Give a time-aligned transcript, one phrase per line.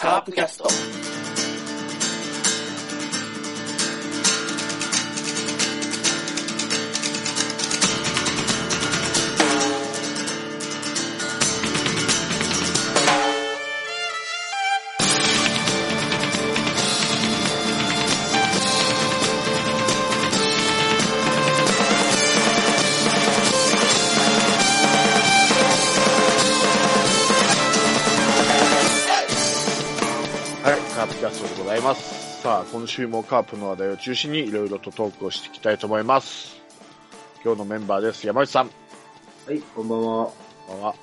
[0.00, 1.39] カープキャスト。
[32.90, 36.60] 週もカープの話題を中心にいろいろとトークをしていきたいと思います。
[37.44, 38.26] 今日のメンバーです。
[38.26, 38.70] 山内さん。
[39.46, 40.32] はい、こんばんは。
[40.66, 40.94] こんばんは。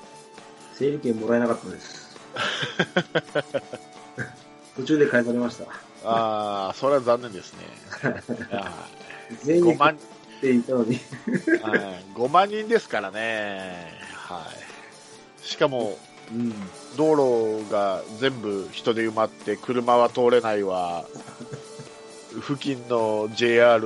[0.74, 2.18] 整理券もらえなかったです。
[4.76, 5.64] 途中で返されました。
[6.04, 7.60] あー、それは残念ですね。
[9.44, 9.96] 全員に5万、っ
[10.40, 11.00] て言ったのに。
[11.62, 13.98] はい5万人ですからね。
[14.12, 14.46] は
[15.42, 15.46] い。
[15.46, 15.98] しかも、
[16.30, 16.52] うん。
[16.98, 21.06] 道路が全部人で埋まって車は通れないわ。
[22.34, 23.80] 付近の JR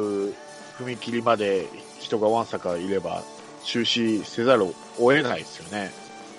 [0.79, 1.67] 踏切まで
[2.01, 3.23] 人がわんさかいれば
[3.65, 5.93] 中止せざるを得ないですよね。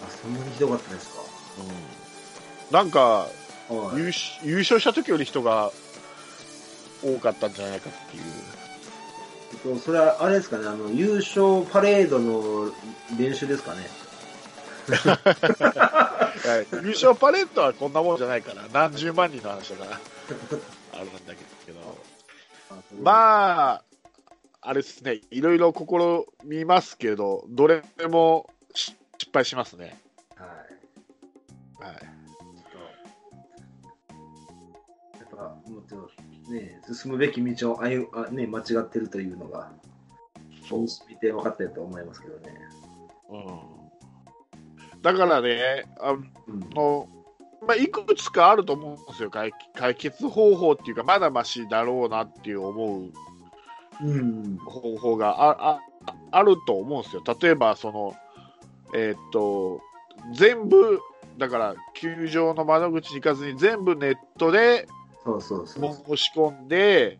[0.05, 1.21] あ、そんなにひどかったですか？
[2.69, 3.27] うん、なんか
[3.69, 3.97] はい。
[3.99, 5.71] 優勝優勝した時より人が
[7.03, 8.23] 多かったんじゃないかっていう。
[9.53, 12.71] えっと、それは、あれですかね、あの、優勝パレードの
[13.17, 13.87] 練習ですかね？
[16.83, 19.99] 優勝パレットはこんなもんじゃないから、何十万人の話だから、
[20.93, 21.33] あれなんだ
[21.65, 21.79] けど。
[22.69, 23.83] あまあ、
[24.61, 29.99] あれですね、いろいろ試みますけど、どれもし失敗しますね。
[30.37, 30.43] あ。
[30.43, 31.91] はい。
[31.91, 32.03] はい、
[35.19, 35.37] やっぱ、
[35.69, 36.09] もっと、
[36.51, 39.71] ね、進むべき道をあゆあ、ね、間違ってるというのが、
[40.69, 42.59] そう見て分かったと思いますけどね。
[43.29, 43.37] う
[44.97, 47.12] ん、だからね、あうん。
[47.63, 53.11] のまあ、いくつかあると思うんですよ、解解決方法っていうか、まだましだろうなっていう思う
[54.01, 54.57] うん。
[54.57, 55.81] 方法がああ
[56.31, 57.23] あると思うんですよ。
[57.41, 58.15] 例えば、その、
[58.95, 59.81] えーっと、
[60.33, 60.99] 全部、
[61.37, 64.87] だから、球場の窓口に行かずに全部ネットで。
[65.23, 67.19] 申し込んで、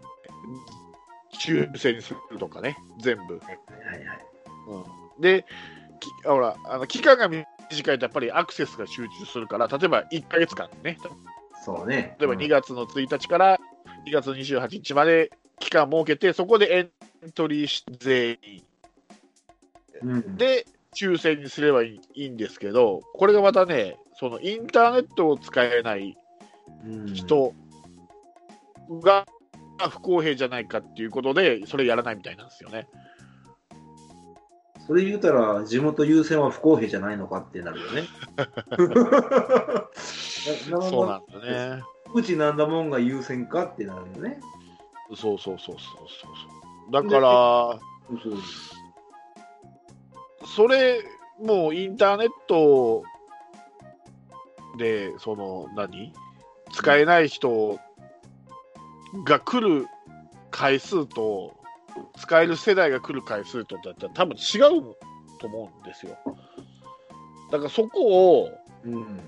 [1.34, 3.38] 抽選にするとかね、全部。
[3.40, 4.26] はいはいはい。
[5.16, 5.46] うん、で、
[6.04, 7.46] きほら、あの期間が短
[7.94, 10.98] いとやっぱりアクセスが集中するから、例えば1ヶ月間ね、
[11.64, 12.16] そうね。
[12.20, 13.60] 例えば2月の1日から
[14.08, 16.82] 2月28日まで期間設けて、そこでエ
[17.28, 18.64] ントリーし全員。
[20.02, 26.18] うん、で抽選にすればいいんですけど、これがまたね、そのインターネットを使えない
[26.86, 27.54] うん、人
[29.02, 29.26] が
[29.90, 32.88] 不公平じゃないかっていうことで、それやらないみたいなんですよね。
[34.86, 38.04] それ言うたら、地元優先は不公平じゃないのかってなるよね。
[40.70, 41.40] なそうなんだ
[41.78, 41.84] ね。
[42.14, 44.42] うちなんだもんが優先かってなるよね。
[45.16, 46.28] そうそうそうそうそうそ
[46.90, 46.92] う。
[46.92, 47.80] だから、
[50.46, 51.02] それ、
[51.40, 53.04] もうインターネット
[54.78, 56.14] で、その、何？
[56.74, 57.80] 使えない人
[59.26, 59.88] が来る
[60.52, 61.54] 回数と、
[62.18, 64.96] 使える世代が来る回数とだったら多分違う
[65.40, 66.18] と思うんですよ。
[67.52, 68.50] だからそこを、
[68.86, 69.20] うん。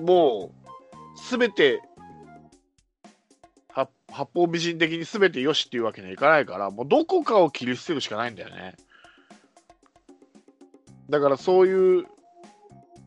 [0.00, 0.52] も
[1.16, 1.82] う、すべて、
[3.68, 8.76] は八方美人的にすべてよしっていうわけにはいかないから、もうどこかを切り捨てるしかないんだよね。
[11.10, 12.06] だからそういう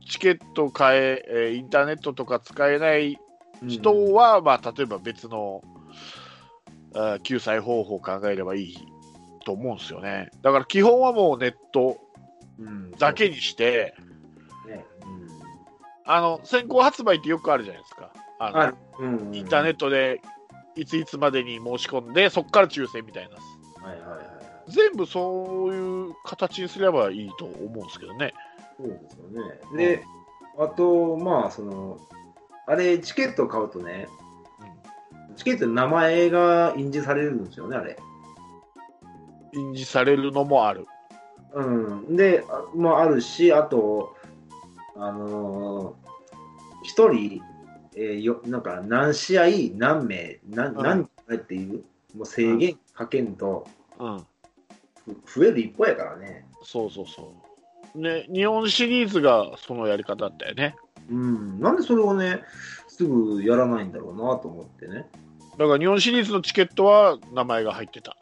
[0.09, 3.17] チケット買え、えーインターネットとか使えない
[3.67, 5.61] 人は、まあ、例えば別の、
[7.24, 8.78] 救済方法を考えればいい
[9.46, 10.29] と思うんですよね。
[10.41, 11.97] だから基本はもうネット
[12.59, 13.96] うんだけにして、
[14.68, 14.85] ね。
[16.06, 18.12] あの先行発売ってよくあるじゃないですか。
[18.40, 19.34] あの。
[19.34, 20.22] インターネットで
[20.75, 23.35] いついつまでに申し込んで、そこから抽選みたいな。
[23.88, 24.72] はいはいはい。
[24.72, 28.34] 全部そういう形にすればいいと思うんですけどね。
[28.78, 29.28] そうですよ
[29.76, 29.78] ね。
[29.78, 30.03] で、
[30.59, 31.97] あと、まあ、その、
[32.67, 34.08] あれ、チケット買うとね、
[35.35, 37.97] チケットに名前が印字されるんですよね、あれ。
[39.53, 40.85] 印字されるのもある。
[41.53, 42.16] うん。
[42.16, 44.16] で、あまあ、あるし、あと、
[44.95, 46.01] あのー
[46.83, 47.41] 一人、
[47.95, 49.45] えーよ、なんか、何試合、
[49.75, 51.84] 何名、何、うん何回っていう、
[52.16, 53.67] もう制限かけんと、
[53.99, 54.25] うん。
[55.25, 56.45] ふ増える一方やからね。
[56.63, 57.34] そうそうそ
[57.95, 57.99] う。
[57.99, 60.75] ね、日本シリーズがそのやり方だったよね。
[61.09, 61.59] うん。
[61.59, 62.41] なんでそれをね、
[62.87, 65.07] すぐやらないんだろうなと思ってね。
[65.57, 68.15] だから日本シリーズのチケットは名前が入ってた。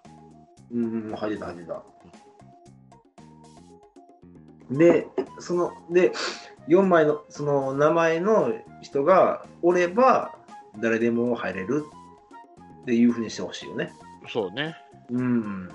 [0.71, 1.83] うん、入ってた、入ってた。
[4.71, 5.07] で、
[5.39, 6.11] その、で、
[6.67, 10.35] 4枚のその名前の人がおれば
[10.79, 11.85] 誰でも入れる
[12.83, 13.91] っていうふうにしてほしいよね。
[14.31, 14.75] そうね。
[15.09, 15.69] うん。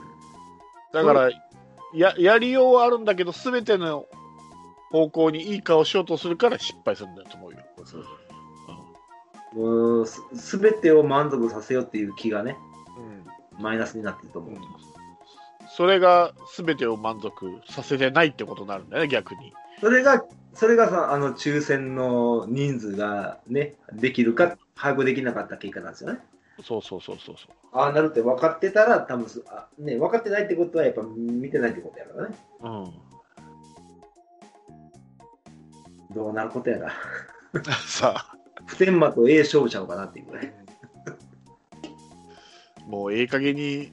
[0.92, 1.30] だから、
[1.92, 4.06] ややりようはあるんだけど、すべての
[4.90, 7.58] 方向にいい顔しようとするから失敗するんだと思うよ。
[7.84, 8.04] そう
[9.54, 12.56] もうすすべてを満足させようっていう気がね、
[13.56, 14.54] うんマイナスになってると思う。
[15.68, 19.52] それがすべてを満足させてないってことになるんだよね、逆に。
[19.80, 20.24] それが、
[20.54, 26.20] それがさ、あの、抽選の人数がね、できるか、把握できなかった結果なんですよね。
[26.62, 27.54] そうそうそうそうそう。
[27.72, 32.36] ああなるって分かってたら、多分すあね、分かってないってことは、やっぱ見てないってことやからね。
[36.10, 36.92] うん、どうなることやら。
[37.84, 38.33] さあ、
[38.66, 40.52] 普天間と A 勝負ちゃうかなっていうぐらい。
[42.86, 43.92] もうええ加減に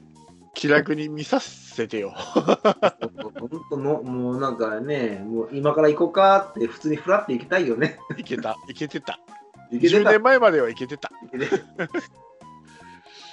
[0.54, 2.10] 気楽に見させてよ。
[2.10, 7.98] 本当の、もうなんかね、もう今から行こうかって、普通にフラって行きたいよね。
[8.16, 9.18] いけた、いけてた。
[9.72, 11.10] 10行けてた年前まではいけてた。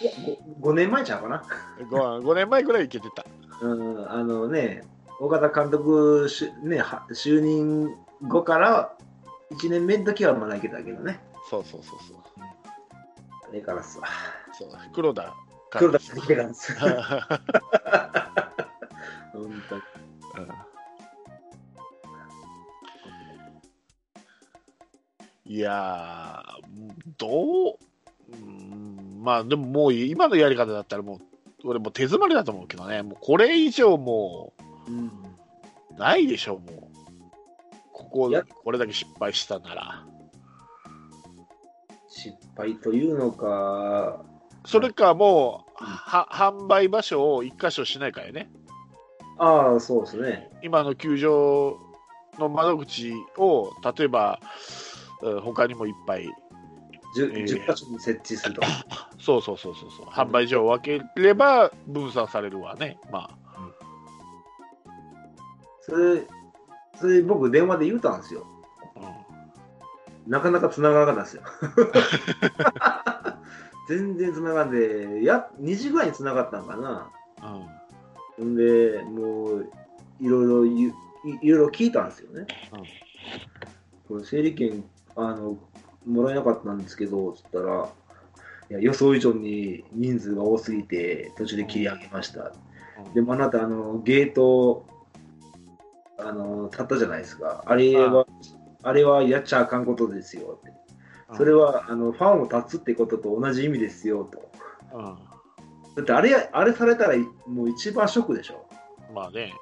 [0.01, 0.11] いや
[0.61, 1.43] 5, 年前ちゃうかな。
[1.91, 3.25] 5, 5年前ぐらいいけてた。
[3.61, 4.83] うん、あのね、
[5.19, 8.95] 岡田監督し、ね、は就任後から
[9.51, 11.19] 1年目の時はまだいけたけどね。
[11.49, 12.17] そうそうそうそう。
[13.49, 14.01] あれからさ、
[14.53, 15.33] そう黒田
[15.71, 16.77] 黒田さんいけたんですよ。
[16.83, 16.89] う
[19.39, 19.81] ん本当に
[25.45, 26.63] いやー、
[27.17, 27.77] どう、
[28.31, 31.19] うんまあでももう今のやり方だったらもう、
[31.67, 34.53] 俺もう手詰まりだと思うけどね、もうこれ以上も
[34.87, 36.89] うないでしょ、もう。
[37.91, 38.31] ここ
[38.63, 40.05] これだけ失敗したなら。
[42.19, 44.23] 失敗というのか、
[44.65, 48.51] それかもう、うんは販売場所を一箇所しないからね。
[49.37, 50.49] ああ、そうですね。
[50.61, 51.77] 今の球場
[52.37, 54.39] の窓口を、例えば、
[55.21, 56.29] うん他にもいっぱい
[57.17, 58.61] 10, ええ10箇所に設置すると。
[59.19, 63.29] そうそうそうそうそう、販売所を分ければ分散されるわね、ま
[65.81, 66.23] それ、
[66.95, 68.45] それ僕電話で言うたんですよ。
[70.29, 71.43] あ、なかなか繋がらなかったんですよ。
[73.89, 77.11] 全然繋がんで、や2時ぐらいに繋がったんかな。
[77.41, 77.69] うんうん
[78.41, 79.69] んで、もう、
[80.19, 80.93] いろいろい
[81.41, 82.47] いろいろ聞いたんですよね。
[84.07, 84.83] これ整理券
[85.15, 85.57] あの
[86.05, 87.89] もらえなかったんですけど、つったら、
[88.69, 92.53] いや予想以上に人数が多すぎて、途中で切り上げました。
[93.13, 94.85] でもあなた、あのゲート、
[96.17, 97.63] あの立ったじゃないですか。
[97.65, 98.25] あれは、
[98.83, 100.71] あれはやっちゃあかんことですよって。
[101.37, 104.51] それはあのファンを立つってことと同じ意味ですよと。
[104.93, 105.03] うん、
[105.95, 107.17] だってあれ、あれされたら
[107.47, 108.65] もう一番ショックでしょ。
[109.13, 109.53] まあね、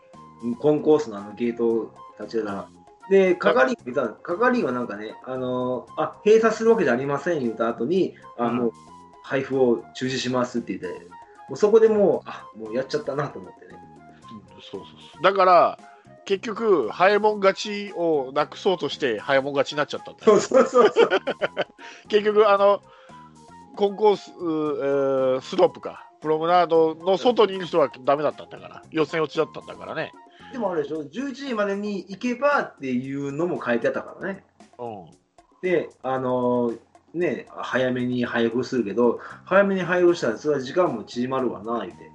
[0.59, 2.65] コンコースのあのゲート立ち上。
[3.09, 8.71] で、係員が係員はなんかね、あのあ、閉鎖するわけじゃありません言った後に、あうんもう
[9.23, 10.99] 配布を中止しますって言って、
[11.49, 13.75] もうそこでもう、あもうやっちゃったなと思ってね。
[14.71, 15.79] そうそうそうだから、
[16.27, 21.09] 結局、早いもん勝ちをなくそうとして、早いもん勝ちになっちゃったんだよそうそうそうそう。
[22.09, 22.81] 結局、あの
[23.77, 30.11] コンコース、うースロープか、プロムナードの外にいる人はダメだったんだから、予選落ちだったんだからね。
[30.51, 34.43] でもあれでしょ、11時までに行けばっていうのも書いてあったからね。
[34.77, 35.05] うん
[35.61, 36.73] で、あの
[37.13, 42.11] ね、早めに配布するけど、早めに配布したら、それは時間も縮まるわな、言って。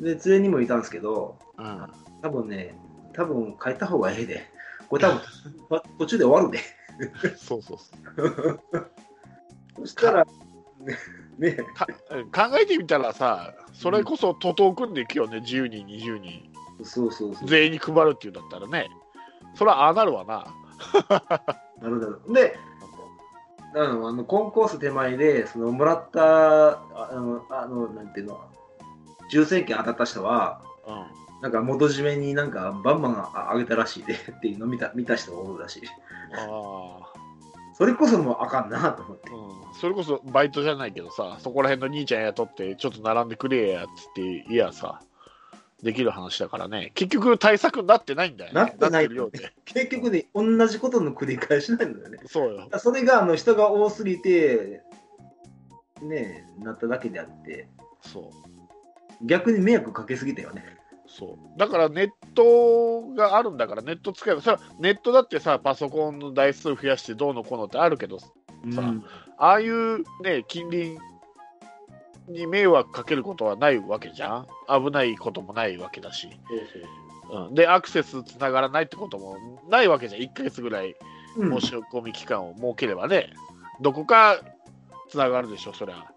[0.00, 2.74] で、連れにもいたんですけど、うん多分ね、
[3.12, 4.56] 多分帰った方がええで。
[4.88, 5.20] これ多分
[5.70, 6.60] ま途中で終わるで。
[7.36, 8.60] そうそうそう
[9.76, 10.26] そしたら、
[11.38, 16.50] ね、考えてみたらさ、それこそ徒党組んでいくよね、10人、20人、
[16.82, 17.48] そうそうそう。
[17.48, 18.88] 全員に配るっていうんだったらね、
[19.54, 20.46] それはああなるわな。
[21.82, 22.32] なるほど。
[22.32, 22.56] で、
[23.74, 28.40] あの、あのコンコース手前で、その、もらった、あの、あのなんていうの、
[29.30, 35.82] 抽選券当たった人は、うんなんか元締めになんかバンバンああげたらしいで っていうのを見た見た人がおるらしい。
[36.32, 36.98] あ
[37.74, 39.34] それこそもうあかんなと思ってー。
[39.34, 45.02] うん、それこそバイトじゃないけどさ、そこら辺の兄ちゃん雇って、ちょっと並んでくれやっつって、いやさ、
[45.82, 48.60] できる話だからね、結局、対策になってないんだよね。
[48.60, 49.52] なってないるようで。
[49.66, 52.18] 結局ね、同じことの繰り返しなんだよね。
[52.26, 52.68] そうよ。
[52.78, 54.82] それがあの人が多すぎて、
[56.00, 57.68] ねなっただけであって、
[58.00, 59.26] そう。
[59.26, 60.75] 逆に迷惑かけすぎたよね。
[61.08, 61.58] そう。
[61.58, 68.18] だからネットがあるんだから、ネット使えば、それはネットだってさ、パソコンの台数増やしてどうのこうのってあるけど、
[68.64, 69.04] うん。
[69.38, 70.98] ああいうね、近隣
[72.28, 74.46] に迷惑かけることはないわけじゃん。
[74.68, 76.28] 危ないこともないわけだし。
[77.30, 79.36] そうん、で、アクセスつながらないってことも
[79.68, 80.94] ないわけじゃん、1ヶ月ぐらい
[81.36, 81.60] うん。
[81.60, 83.30] 申し込み期間を設ければね、
[83.80, 84.40] どこか
[85.08, 86.10] つながるでしょ、そりゃ。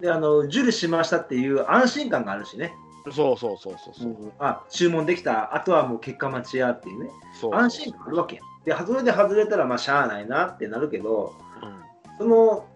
[0.00, 2.74] であの受理しましたっていう安心感があるしね、
[3.12, 4.32] そうそうそうそうそう。
[4.38, 7.10] あ注文できた、あとはもう結果待ちやっていうね、
[7.40, 8.46] そう安心感あるわけやん。
[8.64, 11.76] で、それで外れたら、まあ、しゃあないなってなるけど、うん
[12.18, 12.66] その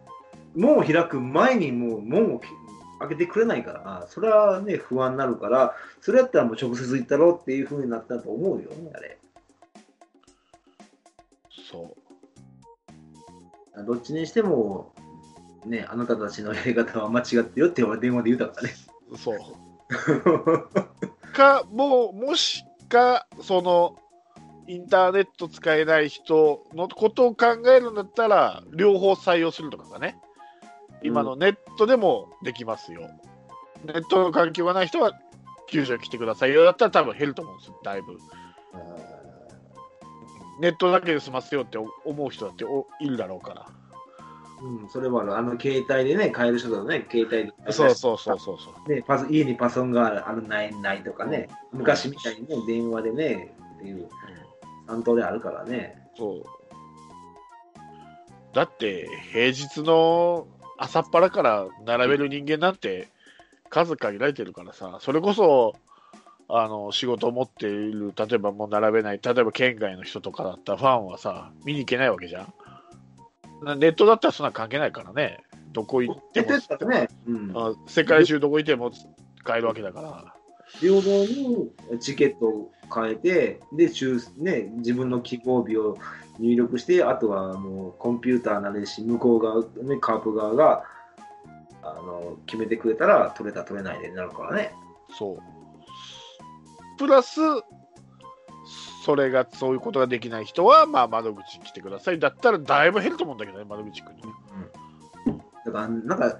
[0.55, 2.41] 門を開く前にもう門を
[2.99, 9.19] 開けてくれないから、それはね、不安になるから、それやったらもう直接行ったろうっていうふうになったと思うよね、あれ。
[11.71, 11.97] そ
[13.77, 13.85] う。
[13.87, 14.93] どっちにしても、
[15.65, 18.75] ね、あなたたちのやり方は間違ってるよって俺電話で言ったからね。
[19.17, 19.39] そう。
[21.33, 23.97] か、もう、もしか、その、
[24.67, 30.17] インターネット使えない人のことを考えるんだったら、両方採用するとかね。
[31.03, 33.11] 今のネットでもできますよ。
[33.85, 35.13] ネットの環境がない人は、
[35.69, 36.65] 救助に来てくださいよ。
[36.65, 38.19] だったら多分減ると思うんですよ、だいぶ。
[40.61, 43.80] ネットだけで済ますよって思う人だっておいるだろうから。
[44.63, 45.37] うん、それもある。
[45.37, 47.73] あの、携帯でね、買える人だとね、携帯で。
[47.73, 48.93] そうそうそうそうそう。
[48.93, 54.09] ね、パソ家にパソコンがある、ないないとかね、昔みたいにね、電話でね、っていう、
[54.87, 55.97] 3通りあるからね。
[56.17, 56.45] そう。
[58.53, 63.09] だって、平日の朝っぱらから並べる人間なんて
[63.69, 65.75] 数限られてるからさ、それこそ、
[66.49, 72.53] あの、仕事を持っている、例えばもう並べない、例えば県外の人とかだったらファンはさ、見に行けないわけじゃん。
[73.63, 80.35] ネットだったらそんな関係ないからね、どこ行っても出てね、うん、あ世界中どこ行っても使えるわけだから。
[80.79, 85.99] 平等にチケットを変えて、で、抽ね、自分の希望日を
[86.39, 90.85] 入力して、あとはもうコンピューターなりし、向こう側、ね、カープ側が、
[91.83, 94.73] あの、決めてくれたら、取れた取れないでなるからね。
[95.19, 95.39] そう。
[96.99, 97.41] プラス、
[99.05, 102.19] それが、そういうことができない人は、まあ、窓口に来てください。
[102.19, 104.23] だったら、だいぶ減ると思うんだけどね、窓口くんに。
[105.65, 106.39] だから、なんか、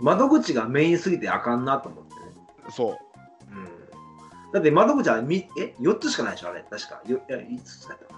[0.00, 2.20] 窓口がメインすぎてあかんなと思ってね。
[2.70, 2.98] そ
[3.50, 4.52] うん。
[4.52, 6.64] だって窓口はみえ4つしかないでしょ、あれ。
[6.68, 7.02] 確か。
[7.06, 8.14] よいや、5つだったか。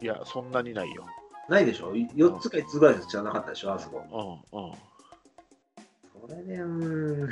[0.00, 1.06] いや、そんなにないよ。
[1.48, 4.42] ないでしょ ?4 つか5つぐらいしかなかったでしょ、あそこ。
[4.52, 4.72] うん、うん。
[6.28, 7.30] それで、うーん。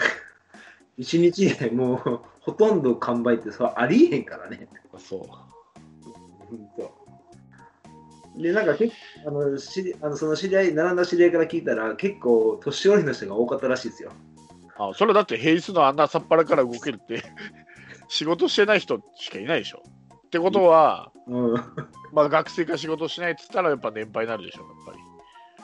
[0.97, 4.69] 一日でもう、ほとんど完売って、それはありえへんからね。
[4.99, 5.29] そう。
[8.43, 14.13] で、なんか結構、あの、知りあのその知り合い、並んだ知り合いから聞いたら、結構、年寄りの人が多かったらしいですよ。
[14.77, 17.23] あ、それだって平日のあんな朝っぱらから動けるって、
[18.09, 19.83] 仕事してない人しかいないでしょ。
[20.27, 21.55] ってことは、うん。
[22.13, 24.99] まあ、学生が仕事しないっつったら、やっぱ年配になるでしょ、やっぱり。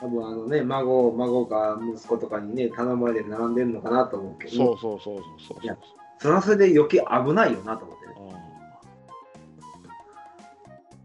[0.01, 5.77] 多分あのね、孫、孫か息子とかにね、頼まれて並んでるのかなと思うけど、そうそうそうそうそういや
[6.17, 8.13] それはそれで余計危ないよなと思ってね。
[8.17, 8.27] うん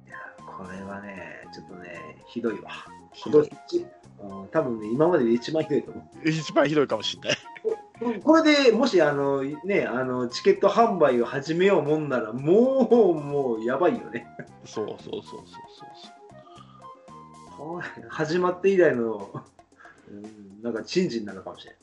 [0.07, 2.71] いや、これはね、ちょっとね、ひどいわ。
[3.13, 3.51] ひどい
[4.19, 7.39] うん、多分ね、今までで一番ひどいと思一番ひどいかもしれない。
[8.19, 8.21] う。
[8.23, 14.27] これでもし、あの、ね、あの、チケット販売を始めようもんなら、もう、もう、やばいよね。
[14.65, 16.16] そうそうそうそうそう
[18.09, 19.31] 始まって以来の、
[20.11, 21.81] うん、なんか、珍事になるかもしれない。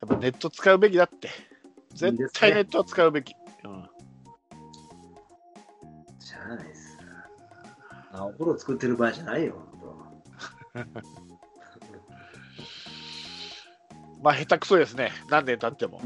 [0.00, 1.28] やっぱネット使うべきだって。
[1.28, 1.32] いい
[1.94, 3.34] 絶対ネットは使うべき。
[3.64, 3.88] うん、
[6.20, 6.98] しゃあないです。
[8.12, 9.56] あお風呂作ってる場合じゃないよ、
[10.74, 10.74] 本
[14.22, 15.12] まあ、下手くそですね。
[15.30, 16.00] 何年経っても。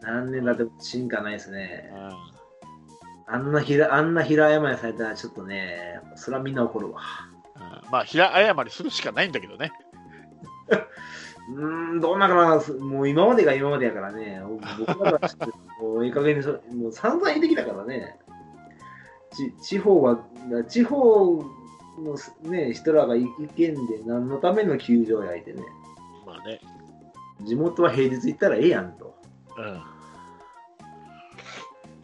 [0.00, 0.06] 当。
[0.06, 2.30] 何年だって進化ないですねう。
[2.30, 2.33] ん
[3.26, 7.00] あんな平、あんな平謝りされたらちょっとね、それはみんな怒るわ。
[7.56, 9.72] うんまあ、平謝りするしかないんだけどね。
[11.48, 14.42] うーん、どうなかな、もう今までが今までやからね、
[14.78, 18.18] 僕らが知ってるもういい加減にそ、もう散々言ってきたからね、
[19.32, 20.18] ち地方は、
[20.68, 21.44] 地方
[21.98, 22.16] の、
[22.50, 23.74] ね、人らが意見で
[24.06, 25.62] 何のための球場やいてね、
[26.26, 26.60] まあね。
[27.42, 29.14] 地元は平日行ったらええやんと。
[29.58, 29.82] うん。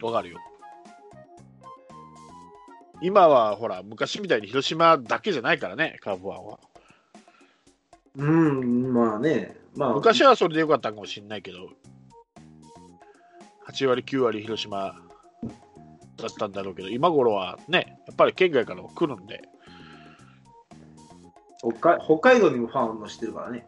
[0.07, 0.37] わかるよ。
[3.01, 6.59] 今はほら、昔みたいに広島だけじゃないからね、カープワンは。
[8.15, 11.69] うん、まあね、まあ、昔はそれでよかったかもしれないけど、
[13.67, 15.01] 8割、9割広島
[16.17, 19.41] だったんだろうけど、今頃はね、やっぱり県外からも来るんで、
[21.57, 23.67] 北海北海道にもファンのしてるからね。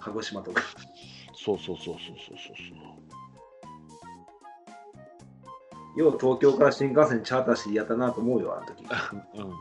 [0.00, 0.62] 鹿児島とか。
[1.34, 2.97] そうそうそうそうそうそう
[5.98, 8.84] よう東京から新幹線チャーターしてやったなと思うよ、あの時。
[8.86, 9.46] そう。
[9.46, 9.54] うん。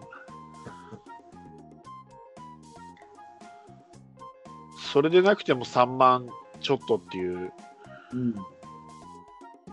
[4.94, 6.27] それでなくても3万
[6.62, 7.51] ちょっとっていう
[8.13, 8.36] うん。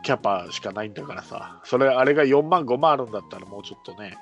[0.03, 4.19] キャパしかないんだからさ、それ、あれが4万、5万あるんだったら、もうちょっとね、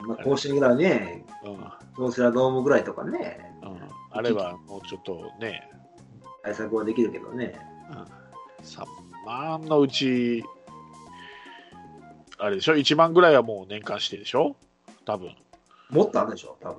[0.00, 3.52] まあ、甲子園ぐらいね、うん、うん、京セラドームぐらいとかね、
[4.10, 5.70] あれば、もうちょっとね、
[6.42, 7.54] 対策はできるけどね。
[7.90, 7.98] うん、
[8.62, 8.84] 3
[9.26, 10.42] 万のうち、
[12.42, 14.56] あれでしょ、1万ぐらいはもう年間してでしょ、
[15.06, 15.32] 多分
[15.90, 16.78] もっとあるでしょ、多分。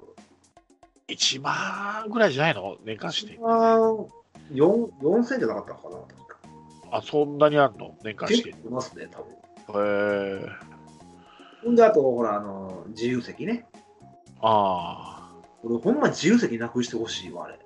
[1.07, 3.39] 1万ぐらいじゃないの、年間して。
[3.41, 4.07] あー
[4.51, 5.95] 4 4000じゃなかったのかな？
[6.01, 6.37] 確か
[6.91, 8.49] あ、そんなにあるの、年間して。
[8.49, 9.21] いますね、多
[9.71, 9.85] 分。
[9.85, 10.49] へえ
[11.63, 13.65] ほんで、あと、ほら、あの、自由席ね。
[14.41, 15.31] あ
[15.63, 17.59] 俺、ほんま自由席なくしてほしいわ、あれ。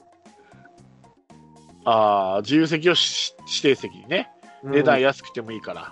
[1.83, 4.29] あ、ああ、自由席をし指定席にね、
[4.63, 5.91] 値段安くてもいいから。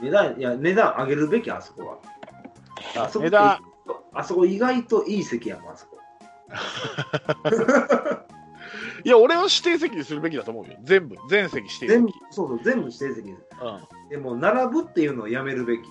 [0.00, 1.98] 値段、いや、値段上げるべき、あそこは。
[2.96, 3.60] ああそこ値段、
[4.12, 5.98] あそこ意外といい席やもん、あそこ。
[9.04, 10.76] いや、俺は指定席にするべきだと思うよ。
[10.82, 13.42] 全部、全席指定全部席。、そうそう、全部指定席です。
[13.62, 15.82] うん、でも、並ぶっていうのをやめるべき。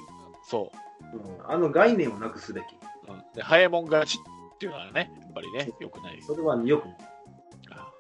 [0.44, 0.72] そ
[1.14, 2.64] うん、あの概念をなくすべき。
[3.08, 3.12] う。
[3.12, 6.22] うん、で、早いもん勝ちっていうのはね、やっぱりね、よくない。
[6.22, 6.88] それはよく、
[7.72, 7.92] あ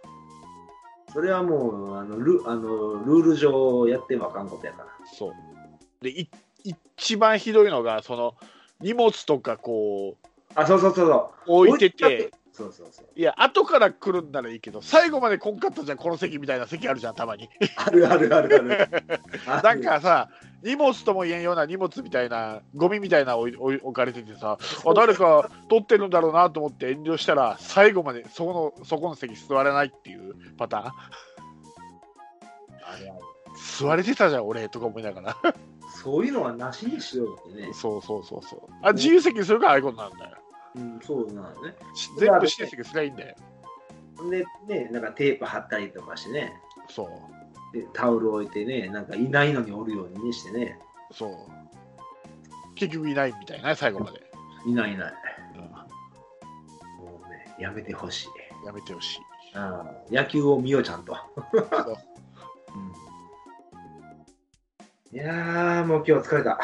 [1.11, 4.87] それはもう、あのルあのルール上やってもあかんことやから。
[5.05, 5.33] そう。
[6.01, 6.29] で、い
[6.63, 8.35] 一番ひどいのが、その、
[8.81, 11.53] 荷物とかこう、あ、そうそうそうそう。
[11.67, 13.05] 置いて置て、そうそうそう。
[13.15, 17.49] いや、後から来るんならいいけど、最後まで来んかったじゃん、この席みたいな席あるじゃん、たまに。
[17.77, 19.03] あるあるあるある。
[19.47, 20.29] あ なんかさ、
[20.63, 30.83] 荷物とも言えんような荷物みたいな、ゴミみたいな置い置かれててさ、あ誰か取ってるんだろうなと思って遠慮したら、最後までそこのそこの席座れないっていうパターン。
[30.85, 30.91] あ
[32.97, 33.19] れある
[33.77, 35.35] 座れてたじゃん、俺とか思いながら。
[35.89, 37.73] そういうのはなしにしようってね。
[37.73, 38.61] そうそうそうそう。
[38.83, 40.37] あ、自由席にするからああいうことなんだよ。
[40.75, 41.75] うん、そうなのね。
[41.95, 43.35] し全部指定席すりゃいいんだよ。
[44.29, 46.53] で、ね、なんかテープ貼ったりとかしてね、
[46.87, 47.77] そう。
[47.77, 50.79] でタオル置いてね、なんかいないのにおるようにねしてね、
[51.11, 51.31] そう。
[52.75, 54.21] 結局いないみたいな、最後まで。
[54.65, 55.13] いないいない。
[55.55, 58.65] うんもうね、やめてほしい。
[58.65, 59.19] やめてほしい。
[59.55, 61.15] あー野球を見よう、ちゃんと。
[61.51, 61.67] そう
[65.11, 66.59] いやー、もう今日疲れた。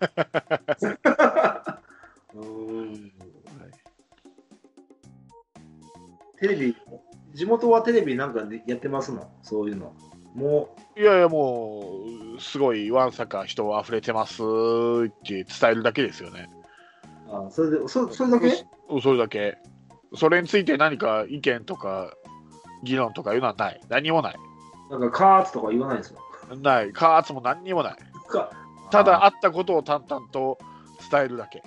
[6.38, 6.76] テレビ、
[7.34, 9.30] 地元はテレビなんかでやってますの？
[9.42, 9.92] そういうの。
[10.34, 12.04] もいやいや、も
[12.36, 14.46] う、すごい、わんさか人溢れてますっ
[15.24, 16.48] て伝えるだけですよね。
[17.28, 18.50] う、あそれで、そそれだけ？
[18.88, 19.58] そそれだけ。
[20.14, 22.14] それについて何か意見とか
[22.84, 23.80] 議論とかいうのはない。
[23.88, 24.36] 何もない。
[24.88, 26.20] なんかカーツとか言わないんですよ。
[26.56, 26.92] ない。
[26.92, 27.96] カーツも何にもない。
[28.28, 28.50] か
[28.90, 30.58] ただ、ああったことを淡々と
[31.10, 31.62] 伝えるだけ。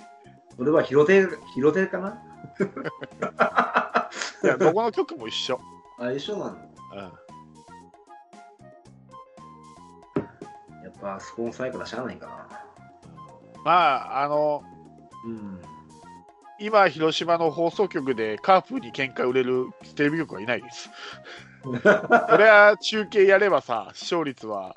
[0.56, 2.22] それは広手、広手かな？
[4.44, 5.60] いや、どこの局も一緒。
[5.98, 6.98] あ、一緒なのうん。
[10.84, 12.48] やっぱスポンサーやからしゃあないかな。
[13.64, 14.62] まあ、あの、
[15.26, 15.60] うん。
[16.60, 20.90] 今、広島の放送局でカープに喧嘩売れるテレビ局はいないです。
[21.64, 24.76] それは中継やればさ、視聴率は、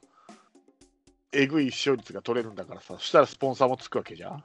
[1.33, 4.43] えぐい視聴率が取れるんだからさ、そしたらスポンサーもつくわけじゃん。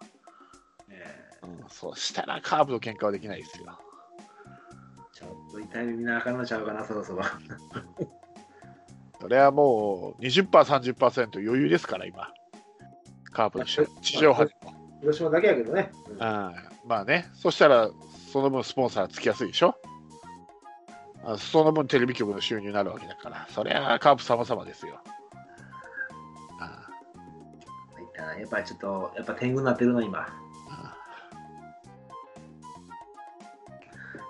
[0.90, 3.66] えうん、そうしたらカープと喧嘩はできないですよ。
[3.66, 7.22] ーちょっと痛い目見なあかんのちゃうかな、そろそろ。
[9.20, 12.28] それはもう20%、30%余裕ですから、今。
[13.30, 14.48] カープの市地上波。
[15.00, 15.90] 広島だけやけどね。
[16.06, 17.90] うんうん、まあね、そしたら、
[18.32, 19.76] その分スポンサーつきやすいでしょ？
[21.24, 25.00] あその分テレビ局の収入になるわけだから、そりゃカープ様々ですよ。
[26.60, 26.88] あ
[27.94, 30.26] 入ったなやっぱりちょっと、やっぱ天狗になってるな、今。
[30.68, 30.96] あ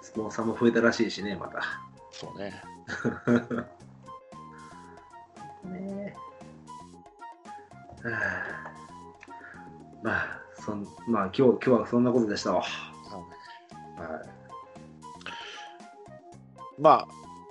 [0.03, 1.63] スポンサーも増えたらしいしね、また。
[2.11, 2.63] そうね。
[5.65, 6.17] ね
[8.05, 8.09] え。
[8.09, 8.63] はあ
[10.03, 12.61] まあ、そんまあ今日、今日はそんなことでしたわ。
[12.61, 12.67] は
[16.79, 17.07] ま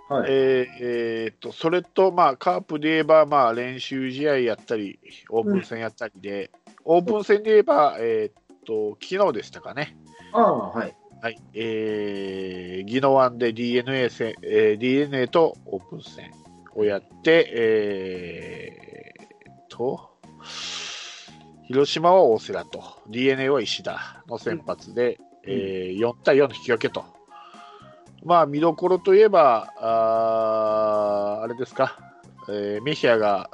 [0.09, 0.21] あ、い。
[0.21, 0.31] はい。
[0.31, 6.51] えーえーっと、それと、まあ、カープで言えば、まあ、練習試合やったり、オープン戦やったりで、
[6.83, 9.95] オープン戦で言えば、えーっと、昨日でしたかね。
[10.33, 10.95] ああ、はい。
[11.21, 16.31] はい、えー、宜野湾で DNA, 戦、えー、DNA とオープン戦
[16.75, 20.09] をやって、えー、と、
[21.67, 27.05] 広島は大瀬良と、DNA は石田の先発で、えー4対4の引き分けと。
[28.23, 31.97] まあ、見どころといえば、あーあれですか、
[32.49, 33.49] えーメヒアが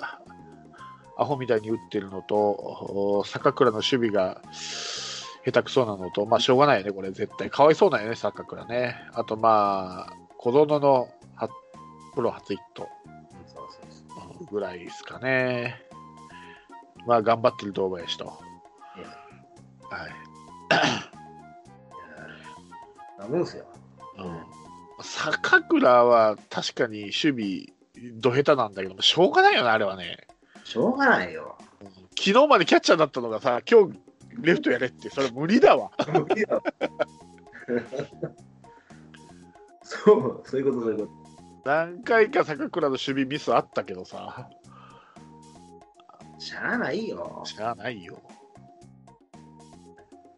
[1.18, 7.50] アホみたいに打ってるのと、お坂倉の守備が下手くそなのと、まあ、しょうがないよね、これ、絶対。
[7.50, 8.96] かわいそうなんよね、坂倉ね。
[9.14, 11.50] あと、まあ、小園のは
[12.14, 12.88] プロ初ヒット。
[14.52, 15.82] ぐらいですかね。
[17.06, 18.28] まあ、頑張ってる堂林と。
[18.28, 18.34] は
[23.18, 23.22] い。
[23.22, 23.66] なもんすよ。
[24.18, 24.57] うん。
[25.02, 30.28] 坂倉は確かに守備、ど下手なんだけども、しょうがないよね、あれはね。
[30.64, 31.58] しょうがないよ。
[32.18, 34.00] 昨日までキャッチャーだったのがさ、今日
[34.42, 35.92] レフトやれって、それ無理だわ。
[39.84, 41.14] そう、そういうこと、そういうこ
[41.64, 44.50] 何回か坂倉の守備ミスあったけどさ、
[46.38, 46.44] と。
[46.44, 47.42] しゃあないよ。
[47.46, 48.22] しゃあないよ。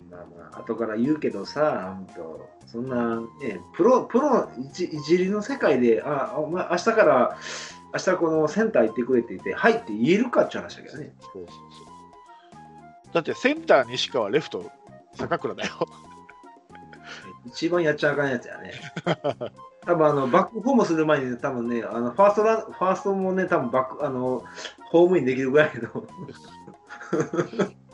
[0.09, 7.37] まあまあ、後から言うけどさ、ほんと、そんな、ね、プロ、プロの一一流の世界で、あ、お前、明日から、
[7.93, 11.13] 明日このセンター行ってくれって言って、はいって言えるかって話だけどね。
[11.21, 11.53] そうそうそう
[13.13, 14.71] だってセンター西川、レフト
[15.15, 15.69] 坂倉だよ。
[17.47, 18.73] 一番やっちゃあかんやつやね。
[19.85, 24.43] 多分あのバックホームする前に、ね、多分ね、あのファーストランファーストもね、多分バックあの
[24.91, 25.89] ホームインできるぐらいの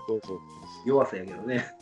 [0.08, 0.40] そうそう
[0.86, 1.74] 弱さやけどね。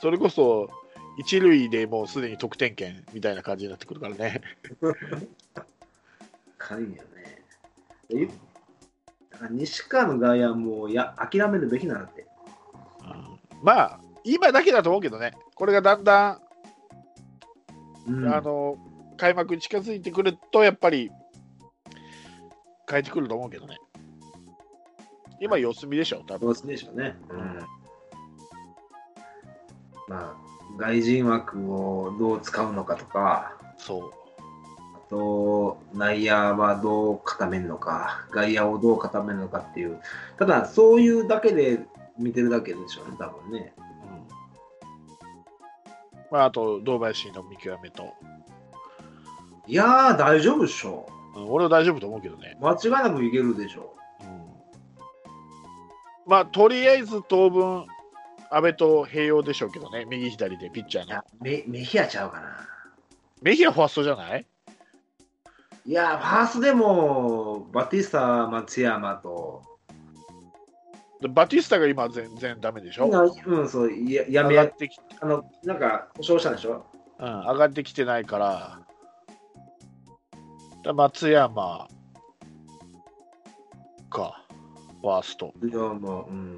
[0.00, 0.70] それこそ、
[1.18, 4.40] 一塁でもうすでに得点圏みたいな感じになってくるからね。
[6.56, 7.00] 軽いよね。
[8.10, 8.28] え
[9.50, 12.26] 西川の外野はもうや諦めるべきなんだって。
[13.62, 16.40] まあ、今だけだと思うけどね、これがだんだ
[18.06, 18.76] ん、うん、あの
[19.18, 21.10] 開幕に近づいてくると、やっぱり
[22.88, 23.76] 変えてくると思うけどね。
[25.40, 27.16] 今、様子見でしょ、多分どうするでしょうね。
[27.28, 27.58] うん、
[30.10, 34.10] まあ、外人枠をどう使うのかとか、そう。
[34.96, 40.00] あと、内野はどう固めるのか、外野をどう固めるのかっていう、
[40.36, 41.86] ただ、そういうだけで
[42.18, 43.72] 見てるだけでしょうね、多分ね。
[43.78, 43.84] うん
[46.32, 48.12] まあ、あと、堂林の見極めと、
[49.68, 52.58] いやー、大丈夫でしょうん俺は大丈夫と思うけどね。
[52.60, 54.40] 間違いなくいけるでしょうん
[56.26, 57.86] まあ、とりあえず当分、
[58.50, 62.68] 阿部と併用でしょうけどね、右左でピッチャーのメメヒアちゃうかな。
[63.42, 64.46] メヒアファーストじゃない？
[65.86, 69.62] いや、ファーストでも、バティスタ、松山と、
[71.20, 73.08] でバティスタが今全然ダメでしょ？
[73.46, 76.84] うん、そう、ややめやっ、てき、あの、なんか、故障したんでしょ？
[77.18, 78.80] うん、上がってきてないから、
[80.82, 81.88] だ松山。
[84.10, 84.44] か、
[85.02, 85.54] ファースト。
[85.62, 86.56] いや、まあ、うん。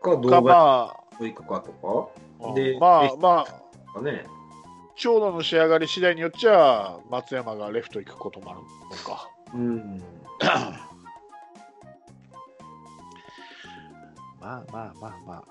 [0.00, 3.52] か、動か、画まといくかとあ、うんでまあまあ、か、
[3.94, 4.24] かね。
[4.96, 9.30] 長野の仕上がり次第によっちゃ、松山がレフト行くこともあるのか。
[9.54, 10.02] うん。
[14.40, 15.44] まあまあまあまあ、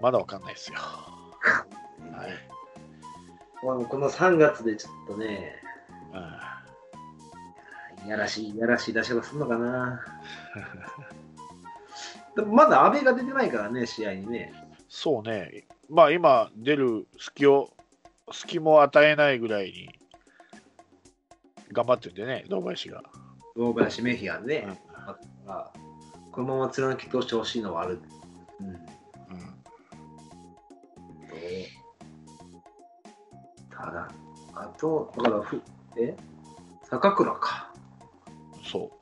[0.00, 0.78] まだわかんないですよ。
[0.80, 2.30] はい。
[3.60, 5.60] このこの3月でちょっとね、
[6.14, 6.50] うん
[8.06, 10.00] いやらしい、いやらしい出し方するのかな。
[12.40, 14.52] でもまだ阿部が出てないからね、試合にね。
[14.88, 17.70] そうね、まあ今、出る隙を、
[18.32, 19.88] 隙も与えないぐらいに
[21.72, 23.02] 頑張ってるんでね、堂林が。
[23.56, 24.66] 堂林メヒアンね。
[24.66, 24.76] うん
[26.32, 28.00] このまま貫き通してほしいのはある。
[28.60, 28.66] うん。
[28.68, 28.76] うん
[33.68, 34.08] ただ、
[34.54, 35.60] あと、だからふ、
[35.96, 36.14] え？
[36.84, 37.74] 坂倉か。
[38.62, 38.92] そ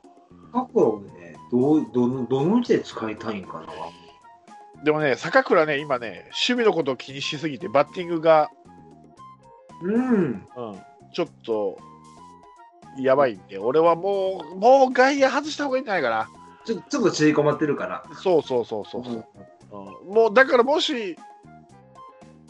[0.51, 1.11] 坂倉をね、
[1.51, 3.65] どう、どの、どの位置で使いたいんかな？
[4.81, 4.85] う。
[4.85, 8.49] でもね、坂倉ね、今ね、守備のことを気にしすぎて、バッティングが、
[9.81, 9.95] うん。
[9.95, 10.43] うん、
[11.13, 11.77] ちょっと、
[12.97, 16.29] やばいんで、俺はもう、もう外野外した方がいいんじゃないかな。
[16.65, 18.03] ちょちょっと縮こまってるから。
[18.21, 19.13] そうそうそうそうそう。
[19.13, 19.23] うんうん
[20.07, 21.15] もうだからもし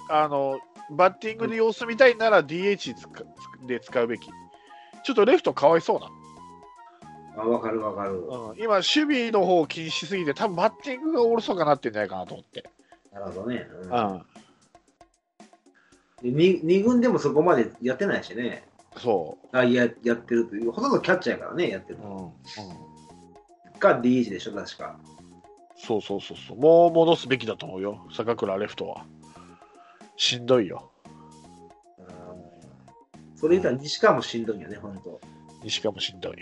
[0.09, 0.57] あの
[0.89, 2.95] バッティングで様子見たいなら DH
[3.67, 4.29] で使うべき
[5.03, 5.99] ちょっとレフトかわいそう
[7.41, 8.27] あ、わかるわかる。
[8.29, 12.69] な、うん、今守備の方を気にしすぎて多分バッティングがおろそかなってんじゃないかなと思って、
[13.11, 13.67] なるほどね。
[13.83, 13.89] ううん。
[13.89, 14.25] ん、
[16.21, 18.67] でに二軍でもそこまでやってないしね。
[18.97, 22.31] そあややってるという、ほとんどキャッチャーやからね、やってるう、うんうん、
[23.79, 24.99] か DH でしょ、確か。
[25.77, 26.57] そうそうそうそう。
[26.57, 29.05] もう戻すべきだと思うよ坂倉レフトは。
[30.17, 30.91] しんどいよ。
[33.35, 35.21] それ言ったら西川もしんどいよね、本当。
[35.63, 36.35] 西川もしんどい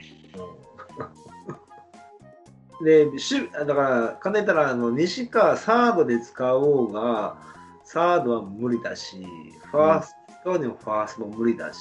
[2.84, 7.38] で、しだから、かねたらあの西川サードで使おうが、
[7.84, 9.26] サードは無理だし、
[9.72, 11.80] ファーストでもファーストも無理だし、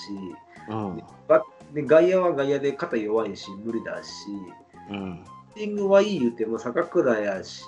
[0.69, 1.03] うん。
[1.73, 4.11] で外野は外野で肩弱いし、無理だし、
[4.91, 5.25] うん
[5.57, 7.65] ティングはいい言っても坂倉やし、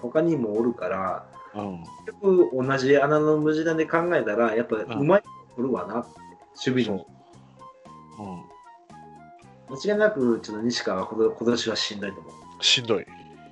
[0.00, 1.80] 他にもおるから、うん。
[2.06, 6.10] 結局同じ穴の無地弾で考えたら、やっぱうまいとこるわなって、
[6.70, 7.06] 守備の。
[8.18, 8.49] うん
[9.70, 12.64] 間違いなく、ちょっと西川は今年はしんどいと思う。
[12.64, 13.06] しんどい。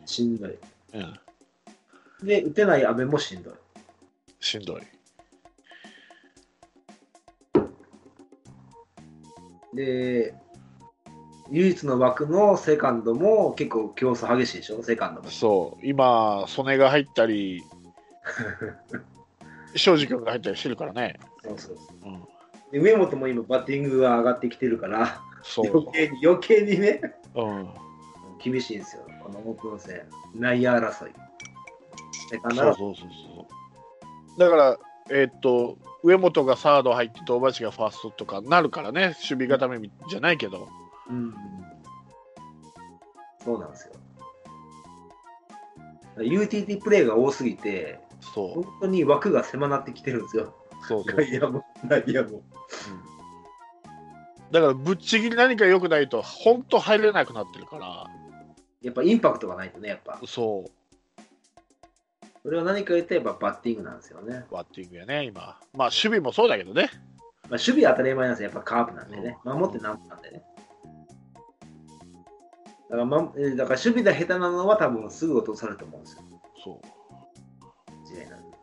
[0.05, 0.59] しんどい。
[0.95, 2.27] うん。
[2.27, 3.55] で、打てない阿部もしんどい。
[4.41, 4.83] しんどい。
[9.75, 10.35] で、
[11.53, 15.31] 唯一の枠のセカンドも結構競争激しいでしょ、セカンドも。
[15.31, 15.87] そう。
[15.87, 17.63] 今、曽根が入ったり、
[19.77, 21.21] 庄司君が入ったりしてるからね。
[21.45, 22.25] そうそうそううん。
[22.73, 25.23] で上本も今、バッティングが上がってきてるから。
[25.57, 27.01] 余計に余計にね、
[27.35, 27.69] うん。
[28.43, 30.03] 厳しいんですよ、このオープン戦。
[30.35, 31.13] 内野争い。
[32.31, 33.49] そうそうそうそ
[34.37, 34.41] う。
[34.41, 34.79] だから、
[35.11, 40.69] えーっと、上本がサード入って、堂橋がファーストとかなるからね、守備固めじゃないけど、
[41.09, 41.35] うん。
[43.45, 43.95] そうなんですよ。
[46.19, 48.01] UTT プレーが多すぎて、
[48.35, 50.55] そう本当に枠が狭なってきてるんですよ。
[50.87, 52.43] そうそう、外野も、内野も。
[54.51, 58.07] だから、ぶっちぎり何か良くないと、本当入れなくなってるから、
[58.81, 60.21] やっぱインパクトがないとね、やっぱ。
[60.27, 60.71] そう、
[62.43, 64.47] それは何か言ってやっぱバッティングなんですよね。
[64.51, 65.59] バッティングやね、今。
[65.75, 66.91] まあ、守備もそうだけどね。
[67.51, 69.37] まあ、守備は当たり前なんですよ、やっぱカープなんでね。
[69.45, 70.43] 守ってなんぼなんでね。
[72.91, 76.23] だから、ま、えーだから守備が下手なのは多分すぐ落とされると思うんですよ。
[76.65, 78.07] そう。
[78.07, 78.57] 時代なんで。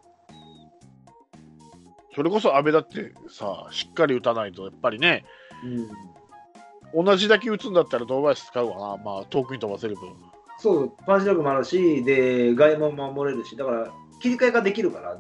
[2.16, 5.26] それこそ阿部だってさ、しっかり打たないと、やっぱりね、
[5.64, 7.06] うん。
[7.06, 10.14] 同じだけ打つんだったら堂林使うわな、まあ、遠くに飛ばせる分。
[10.60, 13.92] そう、パンチ力もあるし、で、外野も守れるし、だから
[14.22, 15.18] 切り替えができるから、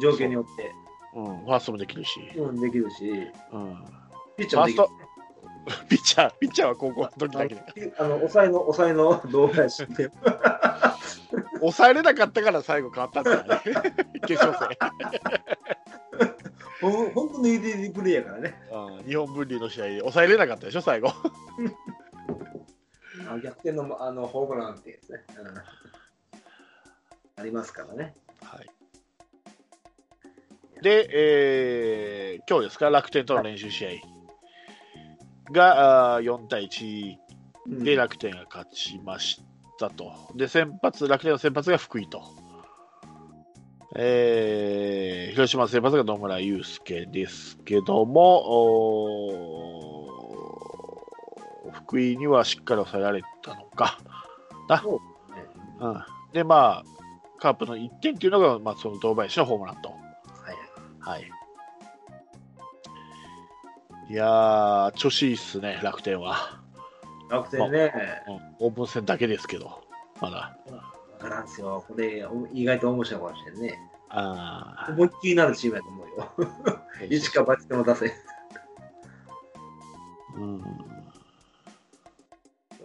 [0.00, 0.72] 状況によって。
[1.14, 2.20] うん、ファーストもできるし。
[2.36, 3.10] うん、できるし、
[3.52, 3.84] うん。
[4.36, 4.84] ピッチャーもできる。
[5.88, 8.04] ピッチャー、ピッチャーは高校の時だけだから。
[8.04, 9.86] あの、抑えの、抑えの動画やし。
[11.60, 13.60] 抑えれなかったから最後変わったんだよね。
[14.26, 14.76] 決勝戦。
[16.82, 18.54] ほん本当の UTD プレーやからね。
[18.70, 21.08] うん日本分離の試合で抑えれなかったでしょ、最後。
[23.28, 25.24] あ逆転のあのホームランってやつね。
[25.38, 25.54] うん
[27.34, 28.14] ありますからね。
[28.42, 28.70] はい、
[30.82, 33.90] で、えー今日ですか、楽天との練習試合
[35.52, 37.16] があー4対1
[37.66, 39.40] うんで楽天が勝ちまし
[39.78, 40.12] たと。
[40.34, 42.41] で、先発、楽天の先発が福井と。
[43.94, 48.92] えー広島の先発が野村祐介ですけども、
[51.72, 53.98] 福井にはしっかり抑えられたのか。
[54.68, 54.92] なそう
[55.34, 55.46] ね
[55.80, 56.84] うん、で、まあ、
[57.40, 59.88] カープの1点っていうのが、まあ、その堂林のホームランと。
[59.88, 59.98] はい
[61.00, 61.30] はい。
[64.10, 66.60] いやー、調子いいっすね、楽天は。
[67.30, 67.92] 楽天ね、
[68.60, 69.82] うん、オープン戦だけですけど、
[70.20, 70.58] まだ。
[71.22, 71.84] わからんすよ。
[71.86, 73.78] これ、お意外と面白いかもしれんね。
[74.08, 76.32] あ思いっきりなるチームやと思うよ。
[77.08, 78.12] ー一か八でも出せ。
[80.36, 80.66] うん、こ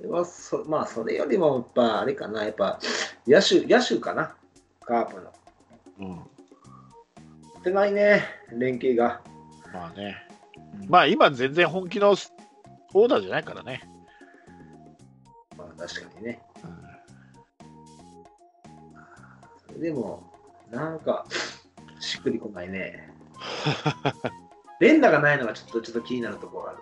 [0.04, 2.80] れはそ、まあ、それよりも、やっぱ、あれかな、やっぱ、
[3.26, 4.36] 野手、野手かな、
[4.82, 5.34] カープの。
[6.00, 6.26] うん、っ
[7.63, 9.21] てないね、連携が。
[9.73, 10.15] まあね。
[10.88, 13.82] まあ、今、全然本気のオーダーじゃないからね。
[15.58, 16.47] まあ、確かにね。
[19.80, 20.24] でも、
[20.72, 21.26] なんか、
[22.00, 23.13] しっくりこないね。
[24.80, 26.80] 連打がないのがちょっと、ちょっと気になるところがある。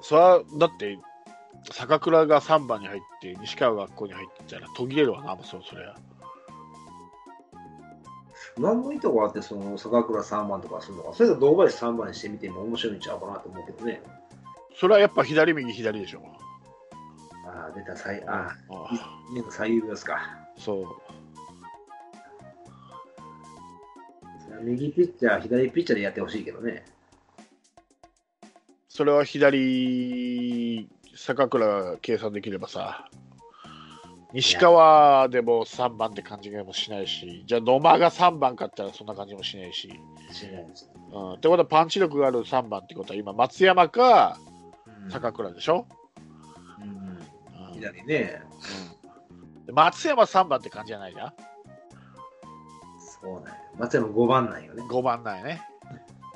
[0.00, 0.98] それはだって
[1.70, 5.96] 坂倉が3番に入って西川が学校に入ってたら途切れるわなもうそそれは
[8.56, 14.02] 何の意図があって、その坂倉3番とかするのか、それと堂林3番にしてみても面白いんちゃうかなと思うけどね。
[14.80, 16.22] それはやっぱ左右左でしょ
[17.48, 18.90] ああ、出た、最あああ、
[19.34, 20.20] いいの最優ですか。
[20.56, 20.86] そう。
[24.62, 26.84] 右ピッチャー、左ピッチャーでやってほしいけどね。
[28.88, 33.08] それは左坂倉が計算できればさ
[34.32, 39.88] 西川でも3番って感じがもしないしじゃあ野間が3番かったらそんな感じもしないし、
[40.32, 40.90] しないです。
[41.12, 44.36] うん、ってことはパンチ力がある3番ってことは今松山か
[45.04, 45.10] うん。
[45.12, 45.98] 坂倉でしょ、うん
[47.78, 48.42] うん左ね。
[49.60, 51.32] うんで松山3番って感じじゃないじゃん？
[53.20, 53.50] そうなんよ。
[53.78, 54.82] 松山5番なんよね。
[54.82, 55.62] 5番なんやね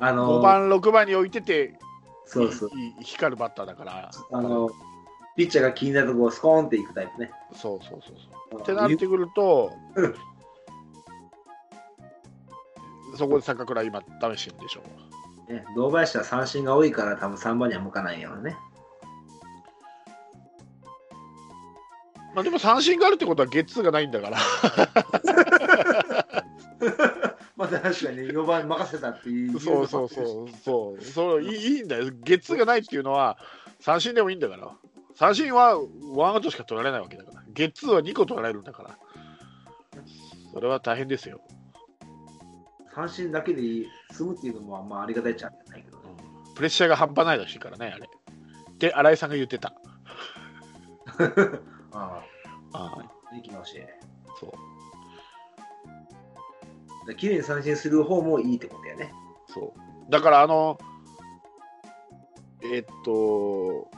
[0.01, 1.79] あの5番6番に置いてて
[2.27, 2.71] そうそう。
[3.01, 4.71] 光るバッターだからあの、
[5.37, 7.31] ピッチャーが気になるところをスコーンっていくタイプね。
[7.55, 8.17] そうそうそう
[8.51, 10.15] そうってなってくるとうん
[13.17, 14.07] そこで坂倉今試
[14.41, 14.83] してるんでしょ
[15.49, 18.57] うね、堂林は三振が多いから多分3番には向かないよね。
[22.35, 24.39] まあでも三振があるってことはゲッツーがないんだから
[27.57, 29.61] まあ確かにね、4番任せたっていう。
[29.61, 33.39] そうそうそう、そう、そういいいいんだよ、ゲッツーがないっていうのは、
[33.81, 34.71] 三振でもいいんだから、
[35.15, 35.79] 三振は
[36.15, 38.99] ワンアウトしか取られないわけだから、ゲッツーは2個取られるんだから、
[40.53, 41.41] それは大変ですよ。
[42.95, 46.03] 三振だけで済むっていうのも、まあ、ありがたいっちゃありがたいけどね。
[46.55, 48.09] プレッシャーが半端ないらしいからね、あれ。
[48.79, 49.75] で、新井さんが言ってた。
[51.93, 52.23] あ
[52.73, 52.95] あ
[53.31, 53.89] あ、できまして。
[54.41, 54.53] そ
[57.05, 59.13] う、で綺麗に三振する方もいいってことやね。
[59.49, 60.11] そう。
[60.11, 60.79] だから、あの、
[62.63, 63.91] えっと、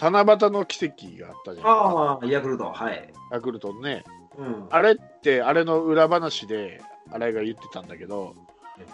[0.00, 3.12] 七夕の奇跡があったじゃないああ、ヤクルト、はい。
[3.30, 4.04] ヤクルトのね、
[4.36, 4.66] うん。
[4.70, 8.34] あれって、あれの裏話で、新井が言ってたんだけど
[8.78, 8.84] うん、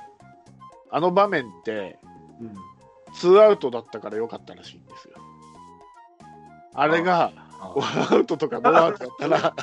[0.90, 1.98] あの場面って、
[2.40, 2.54] うん、
[3.14, 5.14] ツーアウトだったから良かったらしいんですよ。
[6.74, 9.54] あれが、あワンアウトとかノーアウトだったら、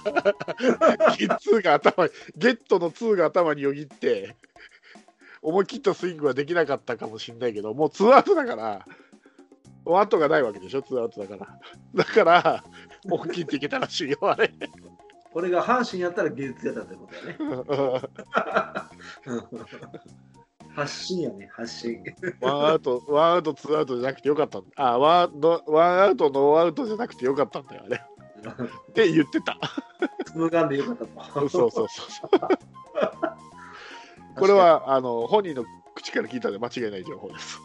[1.18, 4.36] ゲッツーが頭に、ゲットのツーが頭によぎって、
[5.42, 8.86] 思い切ったスイングはできなかったかもしれないけど、もうツーアウトだから、
[9.86, 11.60] ワンアウトがないわけでしょ、ツーアウトだから。
[11.96, 12.64] だから、
[13.06, 14.52] 思い切っていけたらしいよ、あれ。
[15.34, 18.88] これが阪神やったらゲッツーやったってことやね。
[20.78, 22.04] 阪神やね、阪神。
[22.40, 27.98] ワンアウト、ワンアウト、ツーアウトじゃなくてよかったんあワンノワンアウト、ノーアウトじゃなくてよかったんだよ、あれ。
[28.92, 29.58] って言ってた。
[30.24, 31.50] つむがんでよかったと。
[31.50, 32.30] そうそうそうそう。
[34.40, 37.60] これはあの本人の口から聞いたので間違いない情報です。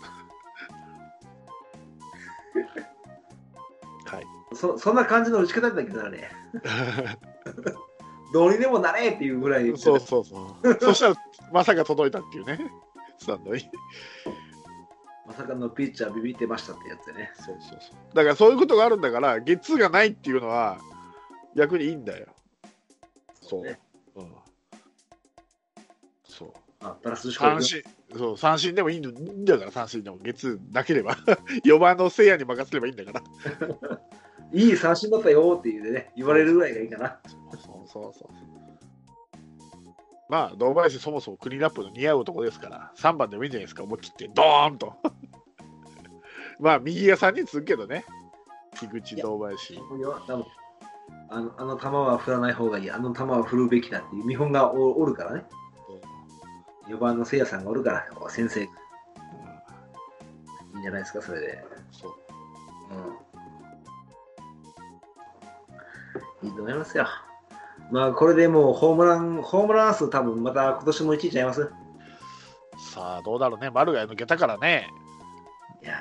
[4.06, 4.26] はい。
[4.54, 6.30] そそんな感じの打ち方だけどね。
[8.32, 9.76] どうにでもなれっていうぐらい。
[9.76, 10.78] そうそうそう。
[10.80, 11.16] そしたら
[11.52, 12.72] まさか届いたっていうね。
[13.22, 13.62] スタンドに。
[15.26, 17.30] まさかのピッチャービビってましたってやつでね。
[17.36, 18.14] そうそうそう。
[18.14, 20.78] だからそういうことがあるんだから、ゲッツーがないっていうのは
[21.56, 22.26] 逆にいいんだよ。
[23.40, 23.62] そう。
[23.62, 23.78] ね
[24.16, 24.32] うん。
[26.24, 26.52] そう。
[26.80, 27.82] あプラス三振、
[28.16, 31.14] そう、三振でもいいんだから、三振でも、月なければ、
[31.64, 34.00] 4番のせいやに任せればいいんだから。
[34.52, 37.20] いい三振だったよっていうね、言われるぐらいがいいかな。
[37.52, 38.61] そうそうそう。
[40.32, 44.94] まあ、堂林そもそもクリーンアップの似合う男ですから、3番でもいいんじゃないですか、思い切って、ドーンと。
[46.58, 48.06] まあ、右が3人続くけどね、
[48.76, 49.78] 菊池、堂林。
[51.28, 55.44] あのあの球は振らない方がいい、あの球は振るべきだっていう見本がおおるからね。
[56.88, 58.68] 4番のせいやさんがおるから、先生、いい
[60.78, 61.62] んじゃないですか、それで。
[61.90, 62.12] そう
[66.42, 66.48] うん。
[66.48, 67.06] いいと思いますよ。
[67.92, 71.70] まあ、これでもうホームラン、ホームラン数多分また今年も1位ちゃいます？
[72.94, 74.88] さあ、どうだろうね、丸が抜けたからね、
[75.82, 75.94] いや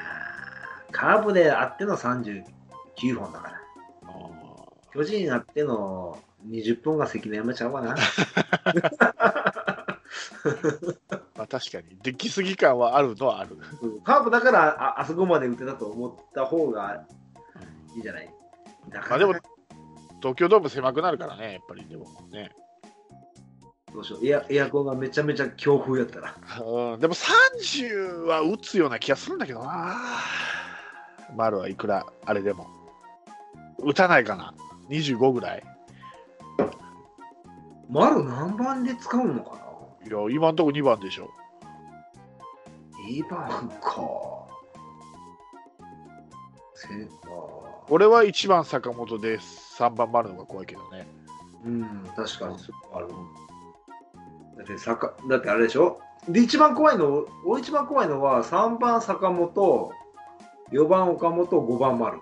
[0.89, 2.43] ー、カープであっての39
[3.17, 3.57] 本だから。
[4.93, 6.17] 巨人あっての
[6.49, 7.95] 20本が関根山ちゃうかな。
[11.37, 13.57] まあ、確かに、出来すぎ感はあるのはある。
[13.81, 17.03] うんカープだからああそこまで打てたと思った方が
[17.95, 18.29] いいじゃない？
[18.89, 19.33] だからまあでも、
[20.21, 22.51] 東京ドーム狭くなるからね、やっぱりでもね。
[23.93, 26.35] どうしようエアエアコンがめちゃめちゃ強風やったら。
[26.63, 29.97] うん、でも30は打つような気がするんだけどな。
[31.35, 32.67] 丸はいくらあれでも。
[33.79, 34.53] 打たないかな。
[34.89, 35.63] 25ぐらい。
[37.89, 39.61] 丸何番で使うのかな？
[40.07, 41.29] いや、今んとこ2番でしょ。
[43.09, 44.47] ?2 番か。
[46.75, 47.70] せか。
[47.93, 51.05] 俺は1番坂本で3番丸の方が怖いけどね。
[51.65, 53.09] うん、確かにそこある。
[54.57, 55.99] だってさか、だってあれでしょ？
[56.29, 59.91] で、一番怖いの、俺一番怖いのは3番坂本、
[60.71, 62.19] 4番岡本、5番丸。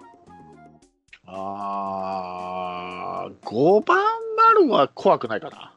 [1.28, 4.04] あー、5番
[4.38, 5.72] 丸は怖くないかな。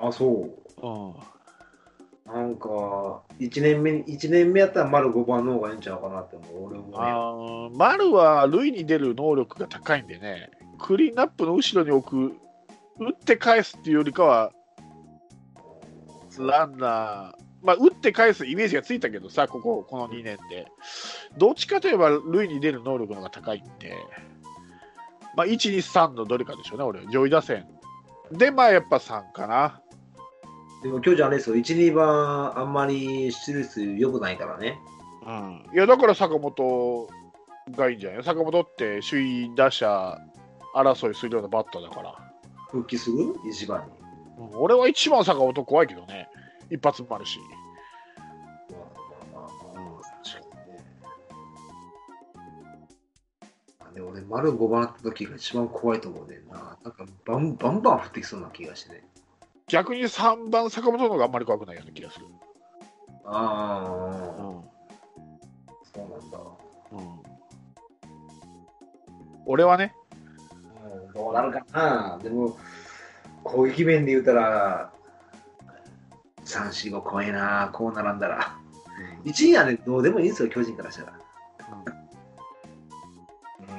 [0.00, 0.50] あ、そう。
[0.82, 1.14] うん。
[2.32, 6.66] なんか、1年目、一年目やったら丸5番の方がいいんちゃうかなって思う。
[6.66, 7.76] 俺もね。
[7.76, 12.36] 丸は塁に出る能力が高いんでね、クリーンアップの後ろに置く、
[12.98, 14.52] 打って返すっていうよりかは、
[16.38, 20.66] ランナー、まあ、打って返すイメージがついたけどさ、ここ、この2年で。
[21.36, 23.94] どっちかといえば、塁に出る能力の方が高いんで、
[25.36, 27.66] まあ、1、2、3のどれかでしょうね、俺、上位打線。
[28.32, 29.79] で、まあ、やっぱ3かな。
[30.82, 34.78] でも今日じゃあれですよ、1、2番あんまり出率良くないからね。
[35.26, 35.66] うん。
[35.74, 37.08] いや、だから坂本
[37.72, 38.24] がいいんじゃない？
[38.24, 40.18] 坂本って首位打者
[40.74, 42.14] 争いするようなバッターだから。
[42.70, 43.34] 復帰する？
[43.50, 43.86] 一番に。
[44.38, 46.28] うん俺は一番坂本怖いけどね。
[46.70, 47.38] 一発もあるし。
[53.92, 56.78] で俺、丸5番あった時が一番怖いと思うねんな。
[56.84, 59.04] なんかバンバンバン降ってきそうな気がしてね。
[59.70, 62.26] 逆に3番坂本の方があんまり怖くないような気がする。
[63.24, 64.62] ああ、うん
[65.92, 66.38] そうなんだ。
[66.92, 67.20] うん
[69.46, 69.94] 俺はね、
[71.06, 72.18] うんどうなるかな。
[72.22, 72.58] でも、
[73.42, 74.92] 攻撃面で言うたら、
[76.44, 78.56] 3、4、5怖いな、こう並んだら。
[79.24, 81.12] 1位はね、どうでもいいんですよ、巨人からしたら。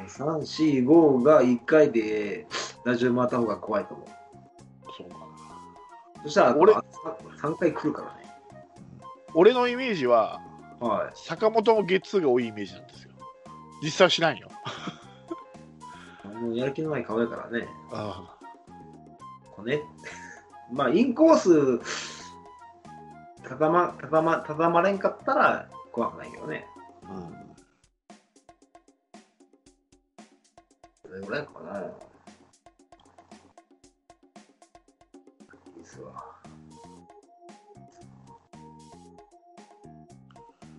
[0.08, 2.48] 3、4、5が1回で
[2.86, 4.21] ラジオ回った方が怖いと思う。
[6.24, 6.82] そしたら、俺俺、
[7.42, 8.22] 3回来るからね。
[9.34, 10.42] 俺のイメージは、
[10.80, 11.12] はい。
[11.16, 13.12] 坂本のゲッツーが多いイメージなんですよ。
[13.84, 14.50] 実際は知らんよ。
[16.42, 17.68] もうやる気のない顔やからね。
[17.92, 18.38] あ
[19.56, 19.82] こうね。
[20.72, 21.80] まあ、インコース、
[23.44, 26.66] たたま、たたま、たたまれんかったら怖くないけどね。
[27.04, 27.42] うん
[31.04, 32.11] どれぐらいかな。
[35.82, 36.14] いいっすわ。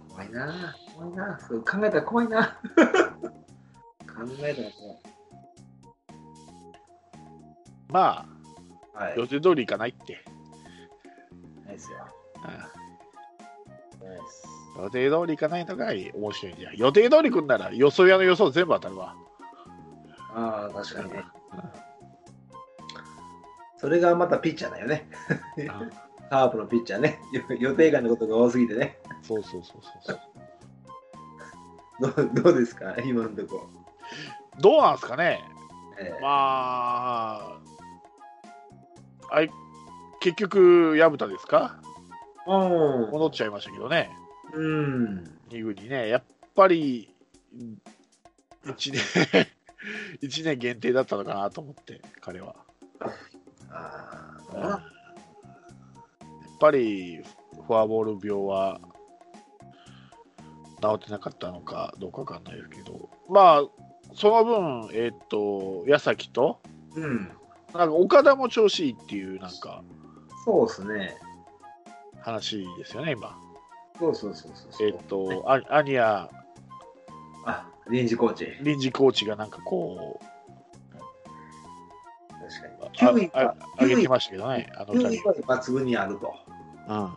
[0.08, 2.54] 怖いな怖いなそう考えたら怖いな 考
[4.42, 4.98] えたら怖い。
[7.88, 8.26] ま
[8.94, 9.18] あ、はい。
[9.18, 10.24] 予定通りいかないって。
[11.66, 11.98] ないっすよ。
[12.36, 14.46] うんないっす。
[14.78, 16.76] 予定通りいかないのが面白いんじゃん。
[16.76, 19.16] 予定通りくんなら予想屋の予想全部当たるわ。
[20.34, 21.24] ああ、確かにね。
[23.82, 25.08] それがまたピッチャーだよね。
[26.30, 27.18] カープのピッチャーね。
[27.32, 28.96] よ予定外のことが多すぎてね。
[29.22, 30.20] そうそうそうそう
[32.00, 32.30] そう。
[32.32, 32.94] どうどうですか？
[33.04, 33.68] 今のとこ。
[34.60, 35.40] どうなんすかね？
[35.98, 37.58] ええまあ、
[39.32, 39.50] あい
[40.20, 41.80] 結局、薮田ですか？
[42.46, 42.50] う
[43.08, 44.10] ん戻っちゃいましたけどね、
[44.54, 45.24] うん。
[45.50, 46.22] 2軍にね、やっ
[46.54, 47.12] ぱり
[48.64, 49.46] 1年
[50.22, 52.54] 一年限定だったのかなと思って、彼は。
[53.72, 54.82] あやっあ、
[56.60, 57.22] ぱり
[57.66, 58.80] フォアボール病は
[60.82, 63.62] 治ってなかったのかどうかわかんないですけど、まあ、
[64.14, 66.60] その分、えっ、と、矢崎と、
[66.94, 67.30] うん。
[67.72, 69.82] なんか岡田も調子いいっていう、なんか
[70.44, 71.16] そうですね。
[72.20, 73.36] 話ですよね、今。
[73.98, 74.88] そうそうそうそう。
[74.88, 76.28] えっ、と、あアニア
[77.46, 78.48] あ、臨時コーチ。
[78.62, 80.24] 臨時コーチがなんかこう。
[82.94, 85.18] 9位あはあ上げてましたけどね、あの9位。
[85.18, 86.34] は抜群にあると
[86.88, 87.16] うん言って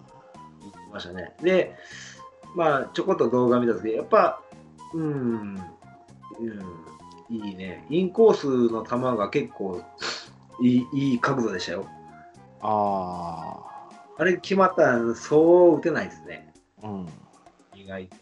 [0.92, 1.36] ましたね。
[1.42, 1.76] で、
[2.56, 4.42] まあ、ちょこっと動画見たんですけど、やっぱ、
[4.94, 5.56] うん、
[6.40, 7.86] うん、いいね。
[7.90, 9.82] インコースの球が結構
[10.62, 11.88] いいいい角度でしたよ。
[12.62, 13.64] あ
[14.18, 16.54] あれ決まったらそう打てないですね。
[16.82, 17.10] あ、うん。
[17.76, 18.16] 意外と。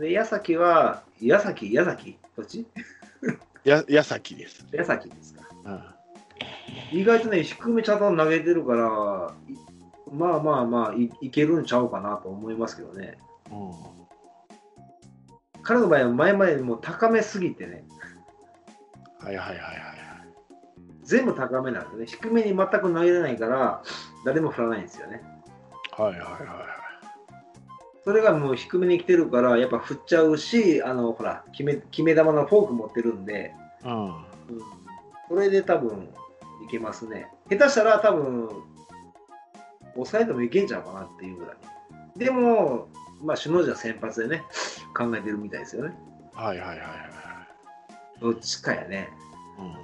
[0.00, 2.18] で、矢崎は、矢崎、矢崎？
[2.36, 2.66] どっち？
[3.64, 4.66] や矢崎です。
[4.72, 5.42] 矢崎ですか。
[5.64, 5.80] うん
[6.92, 9.56] 意外とね、低めちゃんと投げてるから、い
[10.12, 13.18] まあまあまあい、いけるんちゃうかなと思いますけどね。
[13.50, 13.94] うん
[15.62, 17.84] 彼の場合は前々にもう高めすぎてね、
[19.18, 19.74] はいはいはいはい。
[21.02, 22.06] 全部高めなんですね。
[22.06, 23.82] 低めに全く投げれないから、
[24.26, 25.22] 誰も振らないんですよね。
[25.92, 26.83] はいはいはいはい。
[28.04, 34.06] それがもう低めに来てるから、やっぱ振っちゃうし、あの、ほら、決め決め球のフォーク持ってるんで、うん。
[34.06, 34.24] うん、
[35.28, 36.08] それで多分
[36.66, 37.28] いけますね。
[37.48, 38.48] 下手したら多分、
[39.94, 41.56] 抑えてもいけんちゃうかなっていうぐらい。
[42.18, 42.88] でも、
[43.22, 44.44] まあ、首脳陣は先発でね、
[44.96, 45.96] 考えてるみたいですよね。
[46.34, 48.20] はいはいはいはい。
[48.20, 49.08] どっちかやね。
[49.58, 49.74] うん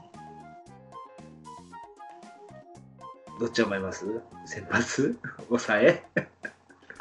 [3.40, 4.04] どっち思います？
[4.44, 5.18] 先発？
[5.48, 6.04] 抑え？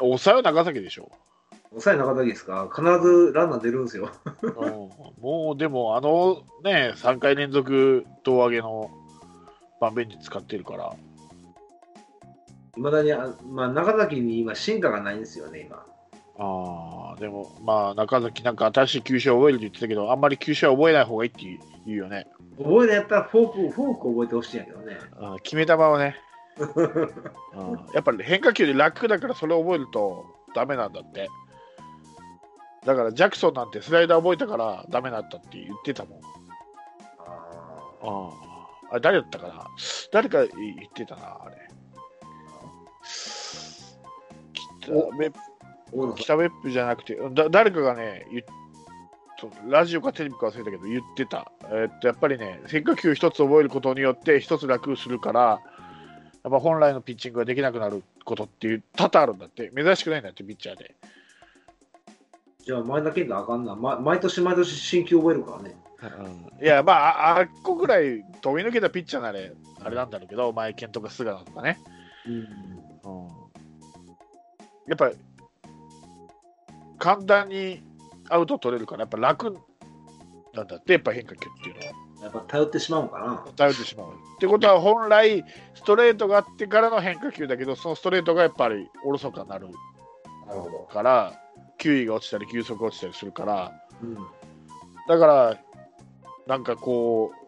[0.00, 1.10] 抑えは長崎でしょ。
[1.70, 2.68] 抑え中崎ですか？
[2.74, 4.10] 必ずランナー出るんですよ。
[4.42, 8.90] うん、もうでも、あのね、3回連続胴上げの
[9.80, 10.92] 盤面に使ってるから、
[12.76, 15.84] いまだに、あまあ、中崎に今進化がないんですよね、今。
[16.38, 21.42] あーでも、まあ、中崎、なんか新しい球種を覚えるって言ってたけど、あんまり球種は覚えない方がいいって
[21.86, 22.26] 言うよね。
[22.58, 24.98] 覚えるやったらフォーク、フォーク覚えてほしいんやけどね。
[25.20, 26.29] うん決め球をね、うん、
[27.94, 31.28] やっぱり変化球で楽だからそれを覚えるとダメなんだって。
[32.84, 36.20] だからジャクソンなんてスライダー覚えたからダメだったって言ってたもん。
[38.02, 38.30] あ
[38.90, 39.66] ああ誰だったかな？
[40.12, 41.56] 誰か言ってたな、あれ。
[44.80, 45.34] 北お別
[45.92, 48.26] 大野さ北別府じゃなくて、だ誰かがね、
[49.68, 51.52] ラジオかテレビか忘れたけど言ってた。
[51.64, 55.60] えーっとやっぱりね、変化球一つ覚えることによって一つ楽するから、
[56.42, 60.94] やっぱ本来のピッチングができなくなることっていう多々あるんだって、珍しくないんだって、ピッチャーで。
[62.64, 63.74] じゃあ前だけであかんな。
[63.74, 65.76] ま、毎年毎年新球覚えるからね。
[66.02, 71.78] うんいや、まあ、ああっこぐらい飛び抜けたピッチャーなれ、あれなんだろうけど、前健とか菅野とかね。
[72.26, 72.34] うん。
[72.34, 73.28] うん、
[74.86, 75.10] やっぱ、
[76.98, 77.82] 簡単に
[78.30, 79.58] アウト取れるから、やっぱ楽
[80.54, 82.09] なんだって、やっぱ変化球っていうのは。
[82.22, 83.44] やっぱ頼ってしまうのかな。
[83.56, 84.08] 頼ってしまう。
[84.08, 85.44] ってことは、本来、
[85.74, 89.68] ストレートがあってからの変化球だけど、そのストレートがやっぱりおろそかになる
[90.46, 90.88] なるほど。
[90.92, 91.40] から、
[91.78, 94.16] 球威が落ちたり、球速が落ちたりするから、うん。
[95.08, 95.58] だから、
[96.46, 97.40] なんかこう、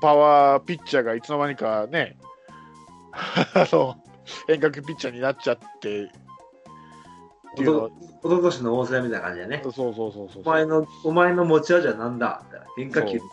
[0.00, 2.16] パワーピッチャーがいつの間にかね、
[3.54, 3.96] あの
[4.46, 6.08] 変化球ピッチャーになっちゃってっ
[7.54, 7.90] ていうのは
[8.22, 9.60] おととしの大瀬良みたいな感じだね。
[9.62, 12.42] そうそうそうそうお前の、お前の持ち味はなんだ
[12.76, 13.24] 変化球そ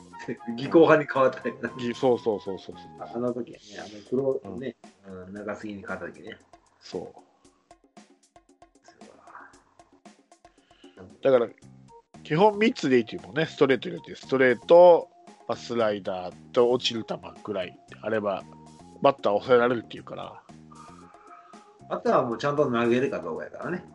[0.55, 1.69] 技巧派に変わったよな。
[1.77, 4.75] ぎそうそうそうそうあの時はね、あの黒ね、
[5.07, 6.37] うん、長杉に変わった時ね。
[6.79, 7.27] そう
[11.21, 11.47] だから
[12.23, 15.09] 基本3つでいいというもんねストレート入れてストレート、
[15.47, 18.43] まあ、スライダーと落ちる球ぐらいあれば
[19.01, 20.41] バッター抑えられるっていうから
[21.89, 23.85] あとはもうちゃんと投げるかどうかやからね。